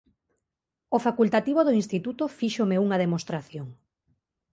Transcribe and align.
O 0.97 0.99
facultativo 1.07 1.61
do 1.63 1.73
instituto 1.81 2.23
fíxome 2.39 2.81
unha 2.85 3.01
demostración. 3.03 3.67